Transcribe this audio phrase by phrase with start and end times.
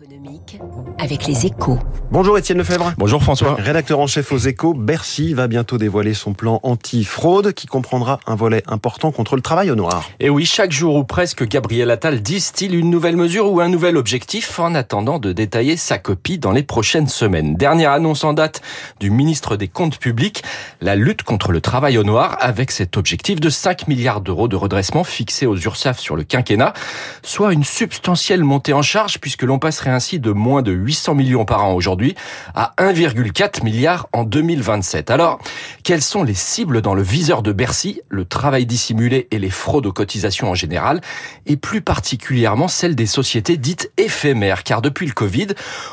[0.00, 0.58] économique
[0.98, 1.78] avec les échos.
[2.10, 2.94] Bonjour Étienne Lefebvre.
[2.98, 3.54] Bonjour François.
[3.54, 8.34] Rédacteur en chef aux échos, Bercy va bientôt dévoiler son plan anti-fraude qui comprendra un
[8.34, 10.08] volet important contre le travail au noir.
[10.18, 13.96] Et oui, chaque jour ou presque, Gabriel Attal distille une nouvelle mesure ou un nouvel
[13.96, 17.54] objectif en attendant de détailler sa copie dans les prochaines semaines.
[17.54, 18.62] Dernière annonce en date
[18.98, 20.42] du ministre des Comptes publics,
[20.80, 24.56] la lutte contre le travail au noir avec cet objectif de 5 milliards d'euros de
[24.56, 26.72] redressement fixé aux URSAF sur le quinquennat,
[27.22, 31.44] soit une substantielle montée en charge puisque l'on passerait ainsi de moins de 800 millions
[31.44, 32.14] par an aujourd'hui
[32.54, 35.10] à 1,4 milliard en 2027.
[35.10, 35.38] Alors,
[35.82, 39.86] quelles sont les cibles dans le viseur de Bercy Le travail dissimulé et les fraudes
[39.86, 41.00] aux cotisations en général,
[41.46, 45.48] et plus particulièrement celles des sociétés dites éphémères, car depuis le Covid,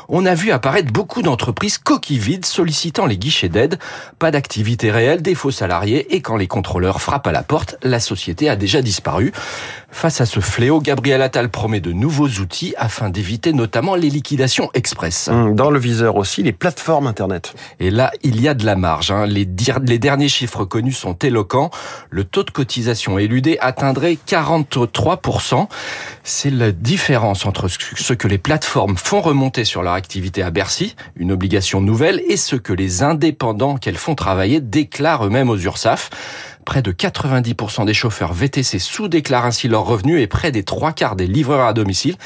[0.08, 3.78] on a vu apparaître beaucoup d'entreprises coquilles vides sollicitant les guichets d'aide,
[4.18, 8.00] pas d'activité réelle, des faux salariés, et quand les contrôleurs frappent à la porte, la
[8.00, 9.32] société a déjà disparu.
[9.94, 14.70] Face à ce fléau, Gabriel Attal promet de nouveaux outils afin d'éviter notamment les liquidations
[14.74, 15.28] express.
[15.28, 17.54] Hum, Dans le viseur aussi, les plateformes Internet.
[17.78, 19.10] Et là, il y a de la marge.
[19.12, 19.26] hein.
[19.26, 21.70] Les, dir- les derniers chiffres connus sont éloquents.
[22.10, 25.68] Le taux de cotisation éludé atteindrait 43%.
[26.24, 30.50] C'est la différence entre ce ce que les plateformes font remonter sur leur activité à
[30.50, 35.56] Bercy, une obligation nouvelle, et ce que les indépendants qu'elles font travailler déclarent eux-mêmes aux
[35.58, 36.10] URSAF.
[36.64, 41.16] Près de 90% des chauffeurs VTC sous-déclarent ainsi leurs revenus et près des trois quarts
[41.16, 42.16] des livreurs à domicile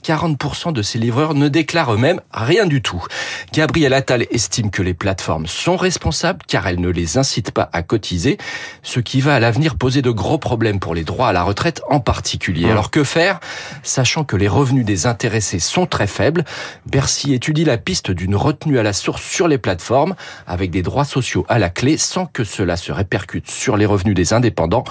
[0.00, 3.04] 40% de ces livreurs ne déclarent eux-mêmes rien du tout.
[3.52, 7.82] Gabriel Attal estime que les plateformes sont responsables car elles ne les incitent pas à
[7.82, 8.38] cotiser,
[8.82, 11.82] ce qui va à l'avenir poser de gros problèmes pour les droits à la retraite
[11.88, 12.70] en particulier.
[12.70, 13.40] Alors que faire?
[13.82, 16.44] Sachant que les revenus des intéressés sont très faibles,
[16.86, 20.14] Bercy étudie la piste d'une retenue à la source sur les plateformes
[20.46, 24.14] avec des droits sociaux à la clé sans que cela se répercute sur les revenus
[24.14, 24.84] des indépendants.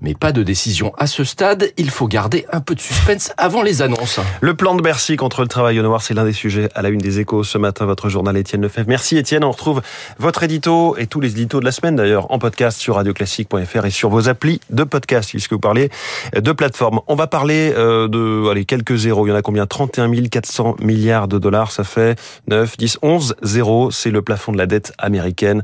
[0.00, 3.62] Mais pas de décision à ce stade, il faut garder un peu de suspense avant
[3.62, 4.20] les annonces.
[4.40, 6.88] Le plan de Bercy contre le travail au noir, c'est l'un des sujets à la
[6.88, 8.88] une des échos ce matin, votre journal Étienne Lefebvre.
[8.88, 9.82] Merci Étienne, on retrouve
[10.18, 13.90] votre édito et tous les éditos de la semaine d'ailleurs en podcast sur radioclassique.fr et
[13.90, 15.90] sur vos applis de podcast puisque vous parlez
[16.34, 17.00] de plateformes.
[17.06, 19.66] On va parler euh, de allez, quelques zéros, il y en a combien?
[19.66, 22.18] 31 400 milliards de dollars, ça fait
[22.48, 25.62] 9, 10, 11 zéros, c'est le plafond de la dette américaine.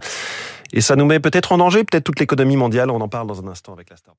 [0.72, 3.40] Et ça nous met peut-être en danger, peut-être toute l'économie mondiale, on en parle dans
[3.42, 4.14] un instant avec la star.